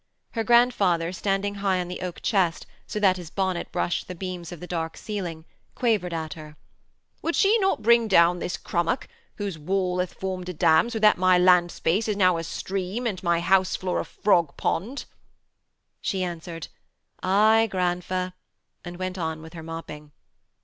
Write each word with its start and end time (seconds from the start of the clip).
Her 0.31 0.43
grandfather, 0.43 1.11
standing 1.11 1.53
high 1.61 1.79
on 1.79 1.87
the 1.87 2.01
oak 2.01 2.23
chest, 2.23 2.65
so 2.87 2.99
that 2.99 3.17
his 3.17 3.29
bonnet 3.29 3.71
brushed 3.71 4.07
the 4.07 4.15
beams 4.15 4.51
of 4.51 4.59
the 4.59 4.65
dark 4.65 4.97
ceiling, 4.97 5.45
quavered 5.75 6.11
at 6.11 6.33
her: 6.33 6.55
'Would 7.21 7.35
she 7.35 7.55
not 7.59 7.83
bring 7.83 8.07
down 8.07 8.39
this 8.39 8.57
Crummock, 8.57 9.07
whose 9.35 9.59
wall 9.59 9.99
hath 9.99 10.15
formed 10.15 10.49
a 10.49 10.55
dam 10.55 10.89
so 10.89 10.97
that 10.97 11.19
my 11.19 11.37
land 11.37 11.69
space 11.71 12.07
is 12.07 12.17
now 12.17 12.37
a 12.37 12.43
stream 12.43 13.05
and 13.05 13.21
my 13.21 13.41
house 13.41 13.75
floor 13.75 13.99
a 13.99 14.05
frog 14.05 14.57
pond?' 14.57 15.05
She 16.01 16.23
answered, 16.23 16.69
'Aye, 17.21 17.67
grandfer,' 17.71 18.33
and 18.83 18.97
went 18.97 19.19
on 19.19 19.43
with 19.43 19.53
her 19.53 19.61
mopping. 19.61 20.13